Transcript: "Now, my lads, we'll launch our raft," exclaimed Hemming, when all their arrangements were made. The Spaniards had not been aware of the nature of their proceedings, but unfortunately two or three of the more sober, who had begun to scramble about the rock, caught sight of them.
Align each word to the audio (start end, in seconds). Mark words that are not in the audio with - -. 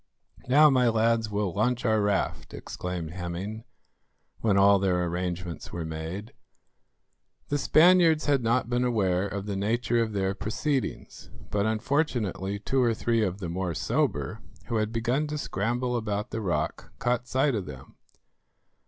"Now, 0.47 0.71
my 0.71 0.89
lads, 0.89 1.29
we'll 1.29 1.53
launch 1.53 1.85
our 1.85 2.01
raft," 2.01 2.55
exclaimed 2.55 3.11
Hemming, 3.11 3.65
when 4.39 4.57
all 4.57 4.79
their 4.79 5.03
arrangements 5.05 5.71
were 5.71 5.85
made. 5.85 6.33
The 7.49 7.59
Spaniards 7.59 8.25
had 8.25 8.41
not 8.41 8.67
been 8.67 8.83
aware 8.83 9.27
of 9.27 9.45
the 9.45 9.55
nature 9.55 10.01
of 10.01 10.13
their 10.13 10.33
proceedings, 10.33 11.29
but 11.51 11.67
unfortunately 11.67 12.57
two 12.57 12.81
or 12.81 12.95
three 12.95 13.21
of 13.23 13.37
the 13.37 13.47
more 13.47 13.75
sober, 13.75 14.39
who 14.69 14.77
had 14.77 14.91
begun 14.91 15.27
to 15.27 15.37
scramble 15.37 15.95
about 15.95 16.31
the 16.31 16.41
rock, 16.41 16.91
caught 16.97 17.27
sight 17.27 17.53
of 17.53 17.67
them. 17.67 17.93